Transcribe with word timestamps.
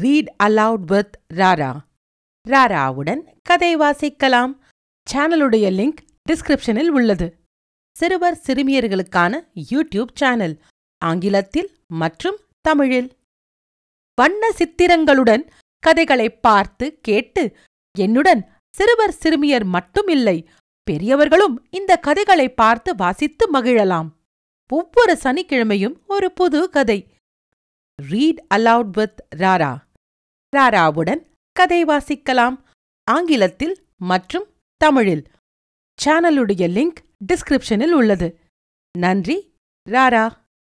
Read 0.00 0.34
allowed 0.44 0.84
with 0.86 1.18
Rara 1.34 1.72
ராராவுடன் 2.48 3.20
கதை 3.42 3.76
வாசிக்கலாம். 3.76 4.52
சேனலுடைய 5.12 5.66
லிங்க் 5.78 6.00
டிஸ்கிரிப்ஷனில் 6.28 6.88
உள்ளது. 6.88 7.28
சிறுவர் 7.96 8.40
சிறுமியர்களுக்கான 8.46 9.40
யூடியூப் 9.70 10.12
சேனல் 10.14 10.56
ஆங்கிலத்தில் 10.98 11.70
மற்றும் 11.88 12.36
தமிழில். 12.60 13.10
வண்ண 14.14 14.50
சித்திரங்களுடன் 14.58 15.44
கதைகளை 15.78 16.30
பார்த்து 16.30 16.98
கேட்டு 17.00 17.56
என்னுடன் 17.98 18.42
சிறுவர் 18.76 19.16
சிறுமியர் 19.22 19.66
மட்டுமில்லை 19.66 20.46
பெரியவர்களும் 20.82 21.66
இந்த 21.70 21.96
கதைகளை 21.96 22.48
பார்த்து 22.48 22.94
வாசித்து 22.94 23.44
மகிழலாம். 23.52 24.08
ஒவ்வொரு 24.72 25.18
சனிக்கிழமையும் 25.22 25.96
ஒரு 26.06 26.32
புது 26.32 26.70
கதை. 26.70 27.00
ரீட் 28.02 28.40
அலவுட் 28.54 28.90
வித் 28.90 29.26
ராரா 29.36 29.84
ராராவுடன் 30.56 31.22
கதை 31.52 31.84
வாசிக்கலாம். 31.84 32.56
ஆங்கிலத்தில் 33.10 33.74
மற்றும் 33.96 34.46
தமிழில். 34.76 35.24
சேனலுடைய 36.04 36.64
லிங்க் 36.76 37.00
டிஸ்கிரிப்ஷனில் 37.32 37.94
உள்ளது. 38.00 38.28
நன்றி 38.98 39.38
ராரா. 39.90 40.24